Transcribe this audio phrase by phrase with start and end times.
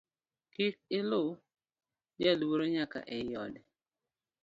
[0.53, 1.27] Kik iluw
[2.21, 3.61] jaluoro nyaka ei ode